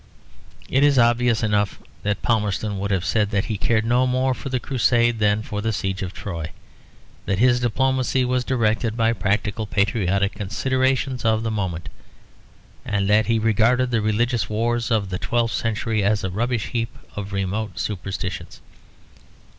It 0.67 0.83
is 0.83 0.97
obvious 0.97 1.43
enough 1.43 1.79
that 2.01 2.23
Palmerston 2.23 2.79
would 2.79 2.89
have 2.89 3.05
said 3.05 3.29
that 3.29 3.45
he 3.45 3.55
cared 3.59 3.85
no 3.85 4.07
more 4.07 4.33
for 4.33 4.49
the 4.49 4.59
Crusade 4.59 5.19
than 5.19 5.43
for 5.43 5.61
the 5.61 5.71
Siege 5.71 6.01
of 6.01 6.11
Troy; 6.11 6.49
that 7.27 7.37
his 7.37 7.59
diplomacy 7.59 8.25
was 8.25 8.43
directed 8.43 8.97
by 8.97 9.13
practical 9.13 9.67
patriotic 9.67 10.31
considerations 10.33 11.23
of 11.23 11.43
the 11.43 11.51
moment; 11.51 11.87
and 12.83 13.07
that 13.11 13.27
he 13.27 13.37
regarded 13.37 13.91
the 13.91 14.01
religious 14.01 14.49
wars 14.49 14.89
of 14.89 15.09
the 15.11 15.19
twelfth 15.19 15.53
century 15.53 16.03
as 16.03 16.23
a 16.23 16.31
rubbish 16.31 16.69
heap 16.69 16.97
of 17.15 17.31
remote 17.31 17.77
superstitions. 17.77 18.59